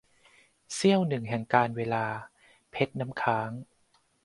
[0.75, 2.05] เสี้ยวหนึ่งแห่งกาลเวลา-
[2.71, 3.51] เพชรน้ำค้าง